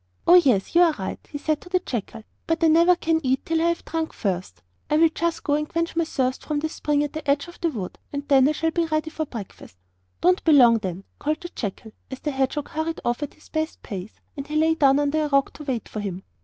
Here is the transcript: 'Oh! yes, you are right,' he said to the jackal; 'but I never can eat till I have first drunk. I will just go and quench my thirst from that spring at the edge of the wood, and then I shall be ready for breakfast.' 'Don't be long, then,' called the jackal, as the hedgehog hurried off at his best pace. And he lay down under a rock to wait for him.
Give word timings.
'Oh! 0.25 0.33
yes, 0.33 0.73
you 0.73 0.81
are 0.81 0.93
right,' 0.97 1.27
he 1.31 1.37
said 1.37 1.61
to 1.61 1.69
the 1.69 1.77
jackal; 1.77 2.23
'but 2.47 2.63
I 2.63 2.69
never 2.69 2.95
can 2.95 3.21
eat 3.23 3.45
till 3.45 3.61
I 3.61 3.65
have 3.65 3.83
first 4.15 4.55
drunk. 4.55 4.61
I 4.89 4.97
will 4.97 5.09
just 5.13 5.43
go 5.43 5.53
and 5.53 5.69
quench 5.69 5.95
my 5.95 6.05
thirst 6.05 6.43
from 6.43 6.57
that 6.61 6.69
spring 6.69 7.03
at 7.03 7.13
the 7.13 7.29
edge 7.29 7.47
of 7.47 7.61
the 7.61 7.69
wood, 7.69 7.99
and 8.11 8.27
then 8.27 8.49
I 8.49 8.53
shall 8.53 8.71
be 8.71 8.87
ready 8.87 9.11
for 9.11 9.27
breakfast.' 9.27 9.77
'Don't 10.21 10.43
be 10.43 10.53
long, 10.53 10.79
then,' 10.79 11.03
called 11.19 11.41
the 11.41 11.49
jackal, 11.49 11.91
as 12.09 12.19
the 12.21 12.31
hedgehog 12.31 12.69
hurried 12.69 12.99
off 13.05 13.21
at 13.21 13.35
his 13.35 13.49
best 13.49 13.83
pace. 13.83 14.19
And 14.35 14.47
he 14.47 14.55
lay 14.55 14.73
down 14.73 14.97
under 14.97 15.23
a 15.25 15.29
rock 15.29 15.53
to 15.53 15.63
wait 15.65 15.87
for 15.87 15.99
him. 15.99 16.23